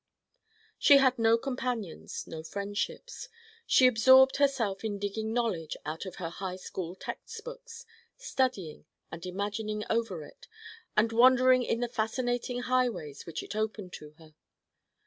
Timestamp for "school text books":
6.55-7.85